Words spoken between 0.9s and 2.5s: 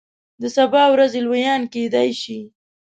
ورځې لویان کیدای شي.